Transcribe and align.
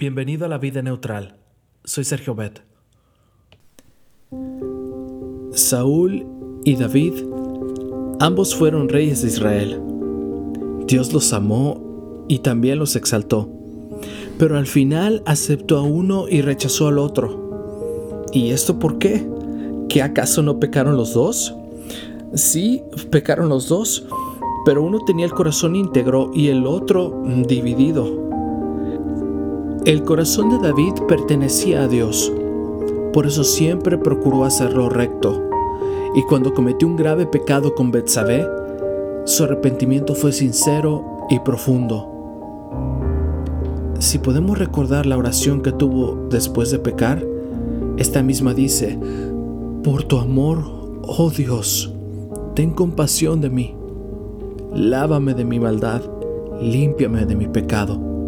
Bienvenido 0.00 0.46
a 0.46 0.48
la 0.48 0.56
vida 0.56 0.80
neutral. 0.80 1.36
Soy 1.84 2.04
Sergio 2.04 2.34
Bet. 2.34 2.62
Saúl 5.52 6.24
y 6.64 6.76
David, 6.76 7.12
ambos 8.18 8.54
fueron 8.54 8.88
reyes 8.88 9.20
de 9.20 9.28
Israel. 9.28 9.78
Dios 10.86 11.12
los 11.12 11.34
amó 11.34 12.24
y 12.28 12.38
también 12.38 12.78
los 12.78 12.96
exaltó, 12.96 13.50
pero 14.38 14.56
al 14.56 14.66
final 14.66 15.22
aceptó 15.26 15.76
a 15.76 15.82
uno 15.82 16.30
y 16.30 16.40
rechazó 16.40 16.88
al 16.88 16.96
otro. 16.96 18.24
¿Y 18.32 18.52
esto 18.52 18.78
por 18.78 18.96
qué? 18.96 19.28
¿Que 19.90 20.00
acaso 20.00 20.42
no 20.42 20.58
pecaron 20.58 20.96
los 20.96 21.12
dos? 21.12 21.54
Sí, 22.32 22.82
pecaron 23.10 23.50
los 23.50 23.68
dos, 23.68 24.06
pero 24.64 24.82
uno 24.82 25.00
tenía 25.04 25.26
el 25.26 25.32
corazón 25.32 25.76
íntegro 25.76 26.30
y 26.32 26.48
el 26.48 26.66
otro 26.66 27.22
dividido. 27.46 28.29
El 29.86 30.04
corazón 30.04 30.50
de 30.50 30.58
David 30.58 30.92
pertenecía 31.08 31.84
a 31.84 31.88
Dios, 31.88 32.30
por 33.14 33.26
eso 33.26 33.44
siempre 33.44 33.96
procuró 33.96 34.44
hacerlo 34.44 34.90
recto. 34.90 35.48
Y 36.14 36.22
cuando 36.24 36.52
cometió 36.52 36.86
un 36.86 36.96
grave 36.96 37.24
pecado 37.24 37.74
con 37.74 37.90
Betsabé, 37.90 38.46
su 39.24 39.44
arrepentimiento 39.44 40.14
fue 40.14 40.32
sincero 40.32 41.26
y 41.30 41.38
profundo. 41.38 42.06
Si 44.00 44.18
podemos 44.18 44.58
recordar 44.58 45.06
la 45.06 45.16
oración 45.16 45.62
que 45.62 45.72
tuvo 45.72 46.28
después 46.28 46.70
de 46.70 46.78
pecar, 46.78 47.24
esta 47.96 48.22
misma 48.22 48.52
dice, 48.52 48.98
Por 49.82 50.02
tu 50.02 50.18
amor, 50.18 50.58
oh 51.04 51.30
Dios, 51.30 51.94
ten 52.54 52.72
compasión 52.72 53.40
de 53.40 53.48
mí, 53.48 53.74
lávame 54.74 55.32
de 55.32 55.46
mi 55.46 55.58
maldad, 55.58 56.02
límpiame 56.60 57.24
de 57.24 57.34
mi 57.34 57.48
pecado. 57.48 58.19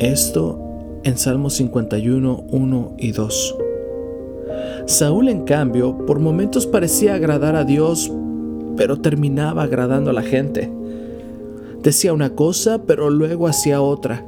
Esto 0.00 1.00
en 1.02 1.18
Salmos 1.18 1.54
51, 1.54 2.44
1 2.52 2.92
y 2.98 3.10
2. 3.10 3.56
Saúl, 4.86 5.28
en 5.28 5.44
cambio, 5.44 6.06
por 6.06 6.20
momentos 6.20 6.66
parecía 6.66 7.14
agradar 7.14 7.56
a 7.56 7.64
Dios, 7.64 8.10
pero 8.76 9.00
terminaba 9.00 9.64
agradando 9.64 10.10
a 10.10 10.12
la 10.12 10.22
gente. 10.22 10.72
Decía 11.82 12.12
una 12.12 12.30
cosa, 12.30 12.78
pero 12.86 13.10
luego 13.10 13.48
hacía 13.48 13.82
otra. 13.82 14.24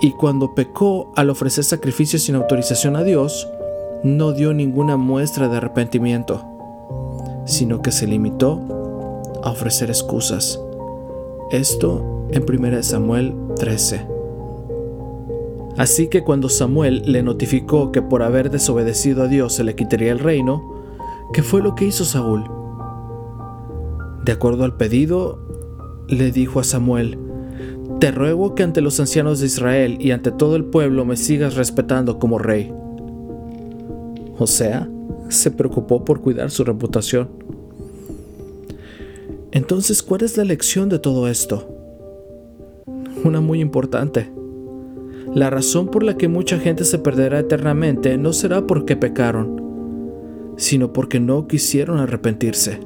Y 0.00 0.10
cuando 0.12 0.54
pecó 0.56 1.12
al 1.14 1.30
ofrecer 1.30 1.62
sacrificios 1.62 2.22
sin 2.22 2.34
autorización 2.34 2.96
a 2.96 3.04
Dios, 3.04 3.48
no 4.02 4.32
dio 4.32 4.52
ninguna 4.52 4.96
muestra 4.96 5.48
de 5.48 5.58
arrepentimiento, 5.58 6.44
sino 7.46 7.82
que 7.82 7.92
se 7.92 8.08
limitó 8.08 8.60
a 9.44 9.50
ofrecer 9.50 9.90
excusas. 9.90 10.60
Esto 11.52 12.26
en 12.30 12.42
1 12.42 12.82
Samuel 12.82 13.34
13. 13.56 14.17
Así 15.78 16.08
que 16.08 16.24
cuando 16.24 16.48
Samuel 16.48 17.02
le 17.06 17.22
notificó 17.22 17.92
que 17.92 18.02
por 18.02 18.24
haber 18.24 18.50
desobedecido 18.50 19.22
a 19.22 19.28
Dios 19.28 19.54
se 19.54 19.62
le 19.62 19.76
quitaría 19.76 20.10
el 20.10 20.18
reino, 20.18 20.82
¿qué 21.32 21.44
fue 21.44 21.62
lo 21.62 21.76
que 21.76 21.84
hizo 21.84 22.04
Saúl? 22.04 22.44
De 24.24 24.32
acuerdo 24.32 24.64
al 24.64 24.76
pedido, 24.76 25.38
le 26.08 26.32
dijo 26.32 26.58
a 26.58 26.64
Samuel, 26.64 27.16
Te 28.00 28.10
ruego 28.10 28.56
que 28.56 28.64
ante 28.64 28.80
los 28.80 28.98
ancianos 28.98 29.38
de 29.38 29.46
Israel 29.46 29.98
y 30.00 30.10
ante 30.10 30.32
todo 30.32 30.56
el 30.56 30.64
pueblo 30.64 31.04
me 31.04 31.16
sigas 31.16 31.54
respetando 31.54 32.18
como 32.18 32.38
rey. 32.38 32.74
O 34.36 34.48
sea, 34.48 34.88
se 35.28 35.52
preocupó 35.52 36.04
por 36.04 36.20
cuidar 36.20 36.50
su 36.50 36.64
reputación. 36.64 37.28
Entonces, 39.52 40.02
¿cuál 40.02 40.24
es 40.24 40.36
la 40.36 40.44
lección 40.44 40.88
de 40.88 40.98
todo 40.98 41.28
esto? 41.28 41.68
Una 43.24 43.40
muy 43.40 43.60
importante. 43.60 44.37
La 45.34 45.50
razón 45.50 45.88
por 45.88 46.02
la 46.02 46.16
que 46.16 46.28
mucha 46.28 46.58
gente 46.58 46.84
se 46.84 46.98
perderá 46.98 47.40
eternamente 47.40 48.16
no 48.16 48.32
será 48.32 48.66
porque 48.66 48.96
pecaron, 48.96 50.54
sino 50.56 50.92
porque 50.92 51.20
no 51.20 51.46
quisieron 51.46 51.98
arrepentirse. 51.98 52.80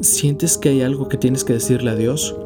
¿Sientes 0.00 0.58
que 0.58 0.68
hay 0.68 0.82
algo 0.82 1.08
que 1.08 1.16
tienes 1.16 1.42
que 1.44 1.54
decirle 1.54 1.90
a 1.90 1.96
Dios? 1.96 2.36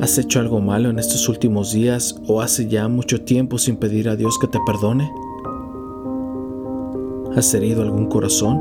¿Has 0.00 0.16
hecho 0.18 0.38
algo 0.40 0.60
malo 0.60 0.90
en 0.90 0.98
estos 0.98 1.28
últimos 1.28 1.72
días 1.72 2.20
o 2.28 2.40
hace 2.40 2.68
ya 2.68 2.86
mucho 2.86 3.22
tiempo 3.22 3.58
sin 3.58 3.76
pedir 3.76 4.08
a 4.08 4.16
Dios 4.16 4.38
que 4.38 4.46
te 4.46 4.58
perdone? 4.64 5.10
¿Has 7.34 7.52
herido 7.54 7.82
algún 7.82 8.06
corazón? 8.06 8.60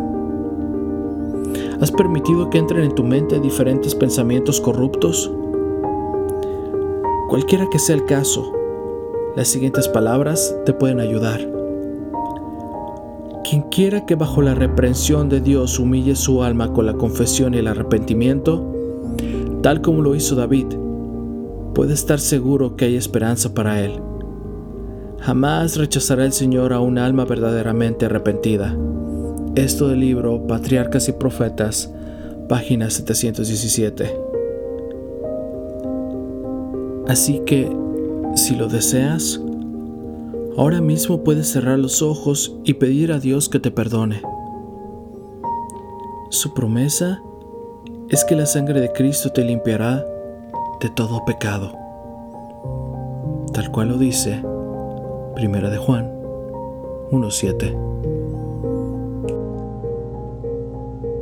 ¿Has 1.79 1.91
permitido 1.91 2.49
que 2.49 2.57
entren 2.57 2.85
en 2.85 2.95
tu 2.95 3.03
mente 3.03 3.39
diferentes 3.39 3.93
pensamientos 3.93 4.59
corruptos? 4.59 5.31
Cualquiera 7.27 7.67
que 7.71 7.79
sea 7.79 7.95
el 7.95 8.05
caso, 8.05 8.53
las 9.35 9.47
siguientes 9.47 9.87
palabras 9.87 10.55
te 10.63 10.73
pueden 10.73 10.99
ayudar. 10.99 11.39
Quien 13.43 13.63
quiera 13.63 14.05
que 14.05 14.13
bajo 14.13 14.43
la 14.43 14.53
reprensión 14.53 15.27
de 15.27 15.41
Dios 15.41 15.79
humille 15.79 16.15
su 16.15 16.43
alma 16.43 16.71
con 16.71 16.85
la 16.85 16.93
confesión 16.93 17.55
y 17.55 17.57
el 17.57 17.67
arrepentimiento, 17.67 18.63
tal 19.63 19.81
como 19.81 20.03
lo 20.03 20.13
hizo 20.13 20.35
David, 20.35 20.67
puede 21.73 21.93
estar 21.95 22.19
seguro 22.19 22.75
que 22.75 22.85
hay 22.85 22.95
esperanza 22.95 23.55
para 23.55 23.83
él. 23.83 23.99
Jamás 25.19 25.77
rechazará 25.77 26.25
el 26.25 26.31
Señor 26.31 26.73
a 26.73 26.79
un 26.79 26.99
alma 26.99 27.25
verdaderamente 27.25 28.05
arrepentida. 28.05 28.77
Esto 29.55 29.87
del 29.87 30.01
libro 30.01 30.45
Patriarcas 30.45 31.09
y 31.09 31.13
Profetas, 31.13 31.91
página 32.47 32.91
717. 32.91 34.34
Así 37.07 37.39
que, 37.45 37.71
si 38.35 38.55
lo 38.55 38.67
deseas, 38.67 39.39
ahora 40.57 40.81
mismo 40.81 41.23
puedes 41.23 41.51
cerrar 41.51 41.77
los 41.77 42.01
ojos 42.01 42.57
y 42.63 42.73
pedir 42.73 43.11
a 43.11 43.19
Dios 43.19 43.47
que 43.47 43.59
te 43.59 43.69
perdone. 43.69 44.23
Su 46.29 46.53
promesa 46.55 47.21
es 48.09 48.25
que 48.25 48.35
la 48.35 48.47
sangre 48.47 48.81
de 48.81 48.91
Cristo 48.91 49.29
te 49.31 49.43
limpiará 49.43 50.03
de 50.81 50.89
todo 50.89 51.23
pecado. 51.25 51.73
Tal 53.53 53.71
cual 53.71 53.89
lo 53.89 53.97
dice 53.97 54.43
Primera 55.35 55.69
de 55.69 55.77
Juan 55.77 56.11
1.7. 57.11 57.75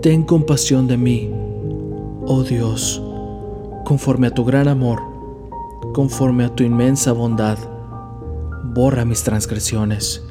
Ten 0.02 0.24
compasión 0.24 0.88
de 0.88 0.98
mí, 0.98 1.30
oh 2.26 2.44
Dios, 2.44 3.02
conforme 3.84 4.28
a 4.28 4.32
tu 4.32 4.46
gran 4.46 4.70
amor 4.70 5.12
conforme 5.92 6.46
a 6.46 6.56
tu 6.56 6.64
inmensa 6.64 7.12
bondad, 7.12 7.58
borra 8.74 9.06
mis 9.06 9.24
transgresiones. 9.24 10.24